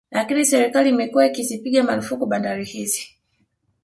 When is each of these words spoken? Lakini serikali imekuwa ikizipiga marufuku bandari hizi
Lakini 0.11 0.45
serikali 0.45 0.89
imekuwa 0.89 1.25
ikizipiga 1.25 1.83
marufuku 1.83 2.25
bandari 2.25 2.65
hizi 2.65 3.07